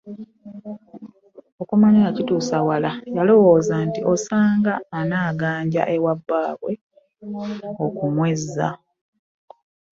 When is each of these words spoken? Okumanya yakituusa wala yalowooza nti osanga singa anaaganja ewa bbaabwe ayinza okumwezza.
Okumanya 1.61 1.99
yakituusa 2.07 2.55
wala 2.69 2.91
yalowooza 3.15 3.75
nti 3.87 4.01
osanga 4.13 4.73
singa 4.75 4.75
anaaganja 4.99 5.83
ewa 5.95 6.13
bbaabwe 6.19 6.71
ayinza 6.79 7.67
okumwezza. 7.85 8.67